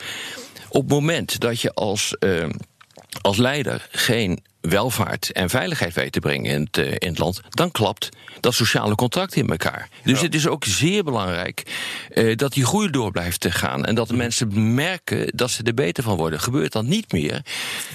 [0.69, 2.49] Op het moment dat je als, eh,
[3.21, 7.41] als leider geen welvaart en veiligheid weet te brengen in het, eh, in het land,
[7.49, 8.09] dan klapt
[8.41, 9.89] dat sociale contract in elkaar.
[10.05, 11.63] Dus het is ook zeer belangrijk
[12.11, 15.63] eh, dat die groei door blijft te gaan en dat de mensen merken dat ze
[15.63, 16.41] er beter van worden.
[16.41, 17.43] Gebeurt dat niet meer,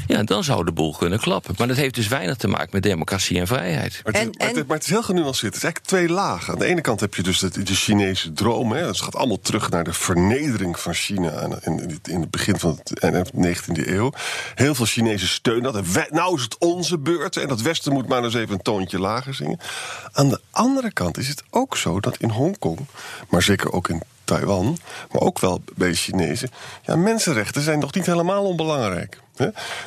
[0.08, 1.56] ja, dan zou de boel kunnen klappen.
[1.58, 4.02] Maar dat heeft dus weinig te maken met democratie en vrijheid.
[4.04, 5.54] Maar het, En- maar, het, en- maar het is heel genuanceerd.
[5.54, 6.54] Het is eigenlijk twee lagen.
[6.54, 8.71] Aan de ene kant heb je dus de, de Chinese droom.
[8.71, 8.82] Hè.
[8.86, 13.26] Dat gaat allemaal terug naar de vernedering van China in, in het begin van de
[13.36, 14.12] 19e eeuw.
[14.56, 15.76] Heel veel Chinezen steunen dat.
[15.76, 17.38] En wij- Nou is het onze beurt.
[17.38, 19.60] En dat Westen moet maar eens even een toontje lager zingen.
[20.12, 22.80] Aan de andere kant is het ook zo dat in Hongkong,
[23.30, 24.78] maar zeker ook in Taiwan,
[25.12, 26.50] maar ook wel bij de Chinezen.
[26.86, 29.22] Ja, mensenrechten zijn nog niet helemaal onbelangrijk.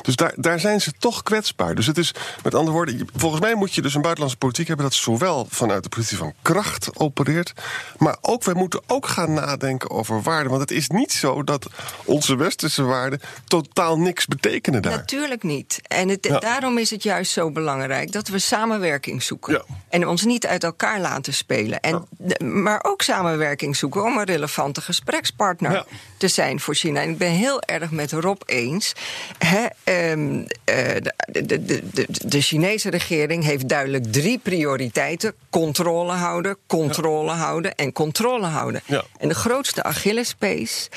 [0.01, 1.75] Dus daar, daar zijn ze toch kwetsbaar.
[1.75, 2.11] Dus het is,
[2.43, 5.83] met andere woorden, volgens mij moet je dus een buitenlandse politiek hebben dat zowel vanuit
[5.83, 7.53] de positie van kracht opereert,
[7.97, 10.49] maar ook wij moeten ook gaan nadenken over waarden.
[10.49, 11.67] Want het is niet zo dat
[12.05, 14.91] onze westerse waarden totaal niks betekenen daar.
[14.97, 15.79] Natuurlijk niet.
[15.87, 16.39] En het, Ja.
[16.39, 19.53] daarom is het juist zo belangrijk dat we samenwerking zoeken.
[19.53, 19.63] Ja.
[19.89, 21.79] En ons niet uit elkaar laten spelen.
[21.79, 22.07] En,
[22.39, 25.85] maar ook samenwerking zoeken om een relevante gesprekspartner
[26.17, 27.01] te zijn voor China.
[27.01, 28.93] En ik ben heel erg met Rob eens.
[29.37, 30.95] Hè, ehm, eh,
[31.31, 37.91] de, de, de, de, Chinese regering heeft duidelijk drie prioriteiten: controle houden, controle houden en
[37.91, 38.81] controle houden.
[38.85, 39.03] Ja.
[39.17, 40.89] En de grootste Achillespees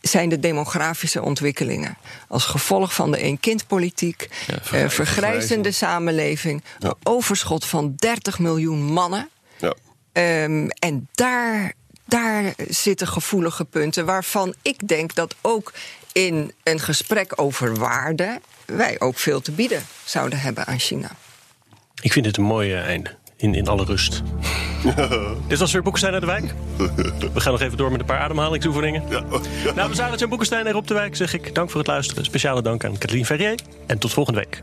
[0.00, 1.96] zijn de demografische ontwikkelingen.
[2.28, 4.82] Als gevolg van de een-kindpolitiek, vergrijzing.
[4.82, 6.94] eh, vergrijzende samenleving, Ja.
[7.02, 9.28] overschot van 30 miljoen mannen.
[9.58, 9.74] Ja.
[10.12, 11.72] Ehm, en daar,
[12.04, 15.72] daar zitten gevoelige punten waarvan ik denk dat ook
[16.16, 21.10] in een gesprek over waarden wij ook veel te bieden zouden hebben aan China.
[22.00, 23.14] Ik vind dit een mooi eh, einde.
[23.36, 24.22] In, in alle rust.
[25.48, 26.54] Dit was weer Boekenstein uit de Wijk.
[27.34, 29.02] We gaan nog even door met een paar ademhalingsoefeningen.
[29.74, 31.54] Nou, we Jan Boekenstein en Rob de Wijk, zeg ik.
[31.54, 32.24] Dank voor het luisteren.
[32.24, 33.58] Speciale dank aan Kathleen Ferrier.
[33.86, 34.62] En tot volgende week.